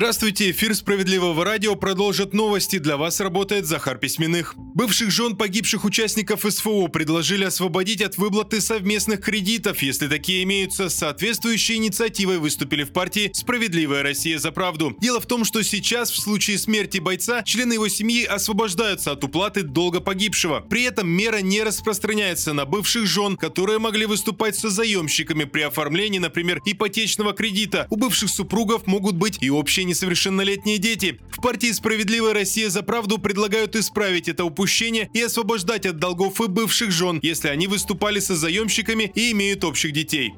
Здравствуйте, 0.00 0.50
эфир 0.50 0.74
«Справедливого 0.74 1.44
радио» 1.44 1.76
продолжит 1.76 2.32
новости. 2.32 2.78
Для 2.78 2.96
вас 2.96 3.20
работает 3.20 3.66
Захар 3.66 3.98
Письменных. 3.98 4.54
Бывших 4.56 5.10
жен 5.10 5.36
погибших 5.36 5.84
участников 5.84 6.46
СФО 6.48 6.88
предложили 6.88 7.44
освободить 7.44 8.00
от 8.00 8.16
выплаты 8.16 8.62
совместных 8.62 9.20
кредитов, 9.20 9.82
если 9.82 10.08
такие 10.08 10.42
имеются. 10.44 10.88
Соответствующей 10.88 11.74
инициативой 11.74 12.38
выступили 12.38 12.84
в 12.84 12.92
партии 12.92 13.30
«Справедливая 13.34 14.02
Россия 14.02 14.38
за 14.38 14.52
правду». 14.52 14.96
Дело 15.02 15.20
в 15.20 15.26
том, 15.26 15.44
что 15.44 15.62
сейчас 15.62 16.10
в 16.10 16.18
случае 16.18 16.56
смерти 16.56 16.96
бойца 16.96 17.42
члены 17.42 17.74
его 17.74 17.88
семьи 17.88 18.24
освобождаются 18.24 19.12
от 19.12 19.22
уплаты 19.22 19.64
долга 19.64 20.00
погибшего. 20.00 20.60
При 20.60 20.84
этом 20.84 21.10
мера 21.10 21.42
не 21.42 21.62
распространяется 21.62 22.54
на 22.54 22.64
бывших 22.64 23.06
жен, 23.06 23.36
которые 23.36 23.78
могли 23.78 24.06
выступать 24.06 24.56
со 24.56 24.70
заемщиками 24.70 25.44
при 25.44 25.60
оформлении, 25.60 26.18
например, 26.18 26.62
ипотечного 26.64 27.34
кредита. 27.34 27.86
У 27.90 27.96
бывших 27.96 28.30
супругов 28.30 28.86
могут 28.86 29.16
быть 29.16 29.36
и 29.42 29.50
общие 29.50 29.89
несовершеннолетние 29.90 30.78
дети. 30.78 31.20
В 31.30 31.42
партии 31.42 31.72
«Справедливая 31.72 32.32
Россия 32.32 32.70
за 32.70 32.82
правду» 32.82 33.18
предлагают 33.18 33.76
исправить 33.76 34.28
это 34.28 34.44
упущение 34.44 35.10
и 35.12 35.20
освобождать 35.20 35.86
от 35.86 35.98
долгов 35.98 36.40
и 36.40 36.46
бывших 36.46 36.90
жен, 36.90 37.18
если 37.22 37.48
они 37.48 37.66
выступали 37.66 38.20
со 38.20 38.36
заемщиками 38.36 39.10
и 39.14 39.32
имеют 39.32 39.64
общих 39.64 39.92
детей. 39.92 40.32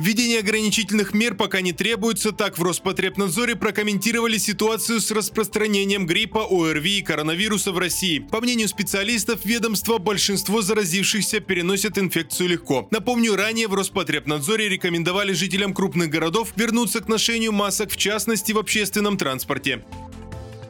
Введение 0.00 0.40
ограничительных 0.40 1.14
мер 1.14 1.36
пока 1.36 1.60
не 1.60 1.72
требуется, 1.72 2.32
так 2.32 2.58
в 2.58 2.62
Роспотребнадзоре 2.62 3.54
прокомментировали 3.54 4.38
ситуацию 4.38 5.00
с 5.00 5.12
распространением 5.12 6.04
гриппа, 6.04 6.44
ОРВИ 6.50 6.98
и 6.98 7.02
коронавируса 7.02 7.70
в 7.70 7.78
России. 7.78 8.18
По 8.18 8.40
мнению 8.40 8.66
специалистов 8.66 9.44
ведомства, 9.44 9.98
большинство 9.98 10.62
заразившихся 10.62 11.38
переносят 11.38 11.96
инфекцию 11.96 12.48
легко. 12.48 12.88
Напомню, 12.90 13.36
ранее 13.36 13.68
в 13.68 13.74
Роспотребнадзоре 13.74 14.68
рекомендовали 14.68 15.32
жителям 15.32 15.72
крупных 15.72 16.10
городов 16.10 16.52
вернуться 16.56 17.00
к 17.00 17.08
ношению 17.08 17.52
масок, 17.52 17.90
в 17.92 17.96
частности 17.96 18.50
в 18.50 18.58
общественном 18.58 19.16
транспорте. 19.16 19.84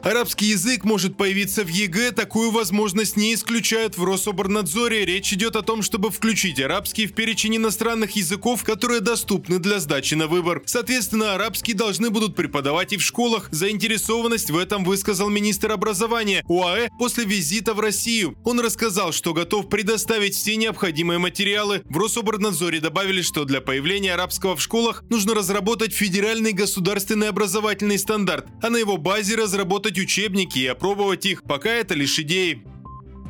Арабский 0.05 0.49
язык 0.51 0.83
может 0.83 1.17
появиться 1.17 1.63
в 1.63 1.67
ЕГЭ, 1.67 2.11
такую 2.11 2.51
возможность 2.51 3.17
не 3.17 3.33
исключают 3.33 3.97
в 3.97 4.03
Рособорнадзоре. 4.03 5.03
Речь 5.03 5.33
идет 5.33 5.55
о 5.55 5.63
том, 5.63 5.81
чтобы 5.81 6.11
включить 6.11 6.61
арабский 6.61 7.07
в 7.07 7.13
перечень 7.13 7.55
иностранных 7.55 8.11
языков, 8.11 8.63
которые 8.63 8.99
доступны 8.99 9.57
для 9.57 9.79
сдачи 9.79 10.13
на 10.13 10.27
выбор. 10.27 10.61
Соответственно, 10.67 11.33
арабский 11.33 11.73
должны 11.73 12.11
будут 12.11 12.35
преподавать 12.35 12.93
и 12.93 12.97
в 12.97 13.01
школах. 13.01 13.47
Заинтересованность 13.49 14.51
в 14.51 14.57
этом 14.59 14.83
высказал 14.85 15.29
министр 15.29 15.71
образования 15.71 16.45
ОАЭ 16.47 16.89
после 16.99 17.25
визита 17.25 17.73
в 17.73 17.79
Россию. 17.79 18.37
Он 18.43 18.59
рассказал, 18.59 19.11
что 19.11 19.33
готов 19.33 19.69
предоставить 19.69 20.35
все 20.35 20.55
необходимые 20.55 21.17
материалы. 21.17 21.81
В 21.89 21.97
Рособорнадзоре 21.97 22.79
добавили, 22.79 23.23
что 23.23 23.43
для 23.43 23.59
появления 23.59 24.13
арабского 24.13 24.55
в 24.55 24.61
школах 24.61 25.03
нужно 25.09 25.33
разработать 25.33 25.93
федеральный 25.93 26.53
государственный 26.53 27.29
образовательный 27.29 27.97
стандарт, 27.97 28.45
а 28.61 28.69
на 28.69 28.77
его 28.77 28.97
базе 28.97 29.33
разработать 29.33 29.94
учебники 29.99 30.59
и 30.59 30.67
опробовать 30.67 31.25
их, 31.25 31.43
пока 31.43 31.69
это 31.69 31.93
лишь 31.93 32.19
идеи. 32.19 32.61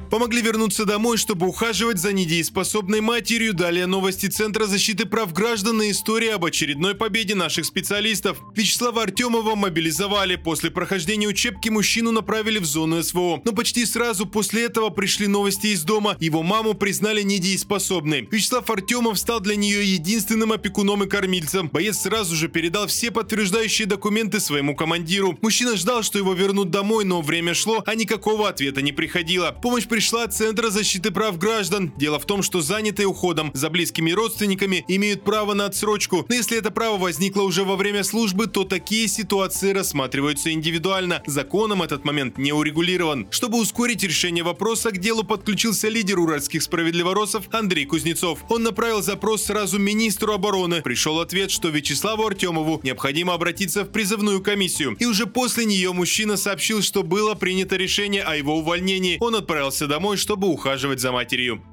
Помогли 0.10 0.42
вернуться 0.42 0.86
домой, 0.86 1.18
чтобы 1.18 1.48
ухаживать 1.48 1.98
за 1.98 2.14
недееспособной 2.14 3.02
матерью. 3.02 3.54
Далее 3.54 3.86
новости 3.86 4.28
Центра 4.28 4.66
защиты 4.66 5.06
прав 5.06 5.34
граждан 5.34 5.82
и 5.82 5.92
история 5.92 6.36
об 6.36 6.46
очередной 6.46 6.96
победе 6.96 7.36
наших 7.36 7.66
специалистов. 7.66 8.40
Вячеслава 8.56 9.04
Артемова 9.04 9.56
мобилизовали. 9.56 10.36
После 10.36 10.70
прохождения 10.72 11.28
учебки 11.28 11.70
мужчину 11.70 12.12
направили 12.12 12.60
в 12.60 12.66
зону 12.66 13.02
СВО. 13.02 13.42
Но 13.44 13.52
почти 13.52 13.86
сразу 13.86 14.26
после 14.26 14.66
этого 14.66 14.90
пришли 14.90 15.28
новости 15.28 15.68
из 15.68 15.84
дома. 15.84 16.16
Его 16.20 16.44
маму 16.44 16.76
признали 16.76 17.24
недееспособной. 17.24 18.28
Вячеслав 18.32 18.70
Артемов 18.70 19.18
стал 19.18 19.40
для 19.40 19.56
нее 19.56 19.94
единственным 19.94 20.52
опекуном 20.52 21.04
и 21.04 21.08
кормильцем. 21.08 21.70
Боец 21.70 22.00
сразу 22.00 22.36
же 22.36 22.48
передал 22.48 22.88
все 22.88 23.12
подтверждающие 23.12 23.88
документы 23.88 24.40
своему 24.40 24.76
командиру. 24.76 25.38
Мужчина 25.42 25.76
ждал, 25.76 26.04
что 26.04 26.20
его 26.20 26.34
вернут 26.34 26.70
домой, 26.70 27.06
но 27.06 27.22
время 27.22 27.54
шло, 27.54 27.84
а 27.86 27.96
никакого 27.96 28.48
ответа 28.48 28.82
не 28.82 28.92
приходило. 28.92 29.52
Помощь 29.52 29.88
пришла 30.06 30.26
от 30.26 30.36
Центра 30.36 30.70
защиты 30.70 31.10
прав 31.10 31.40
граждан. 31.40 31.92
Дело 31.98 32.20
в 32.20 32.26
том, 32.26 32.44
что 32.44 32.62
занятые 32.62 33.08
уходом 33.08 33.50
за 33.56 33.72
близкими 33.72 34.12
родственниками 34.12 34.86
имеют 34.88 35.24
право 35.24 35.56
на 35.56 35.66
отсрочку. 35.66 36.28
Но 36.30 36.36
если 36.36 36.60
это 36.60 36.70
право 36.70 37.00
возникло 37.00 37.42
уже 37.42 37.64
во 37.64 37.76
время 37.76 38.04
службы, 38.04 38.46
то 38.46 38.66
такие 38.66 39.08
ситуации 39.08 39.74
рассматриваются 39.74 40.52
индивидуально. 40.52 41.24
Законом 41.26 41.82
этот 41.82 42.06
момент 42.06 42.38
не 42.38 42.54
урегулирован. 42.54 43.26
Чтобы 43.32 43.60
ускорить 43.60 44.04
решение 44.04 44.44
вопроса, 44.44 44.92
к 44.92 45.00
делу 45.00 45.24
подключился 45.24 45.88
лидер 45.88 46.20
уральских 46.20 46.62
справедливоросов 46.62 47.46
Андрей 47.52 47.86
Кузнецов. 47.86 48.46
Он 48.48 48.62
направил 48.62 49.02
запрос 49.02 49.46
сразу 49.46 49.80
министру 49.80 50.34
обороны. 50.34 50.84
Пришел 50.84 51.20
ответ, 51.20 51.50
что 51.50 51.70
Вячеславу 51.70 52.28
Артемову 52.28 52.80
необходимо 52.84 53.34
обратиться 53.34 53.86
в 53.86 53.90
призывную 53.90 54.44
комиссию. 54.44 54.98
И 55.00 55.06
уже 55.06 55.26
после 55.26 55.66
нее 55.66 55.94
мужчина 55.94 56.38
сообщил, 56.38 56.84
что 56.84 57.02
было 57.02 57.34
принято 57.34 57.76
решение 57.76 58.22
о 58.22 58.36
его 58.36 58.60
увольнении. 58.60 59.18
Он 59.20 59.34
отправился 59.34 59.85
домой, 59.88 60.18
чтобы 60.18 60.48
ухаживать 60.48 61.00
за 61.00 61.12
матерью. 61.12 61.64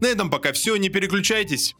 На 0.00 0.08
этом 0.08 0.30
пока 0.30 0.52
все, 0.52 0.76
не 0.76 0.88
переключайтесь. 0.88 1.76